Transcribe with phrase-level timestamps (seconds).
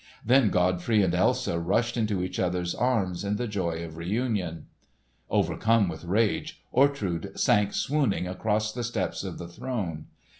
[0.25, 4.65] Then Godfrey and Elsa rushed into each other's arms in the joy of reunion.
[5.29, 10.07] Overcome with rage, Ortrud sank swooning across the steps of the throne.